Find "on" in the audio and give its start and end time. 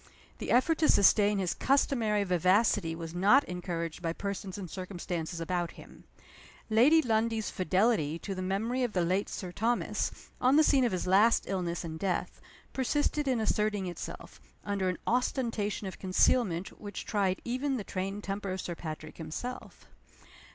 10.41-10.55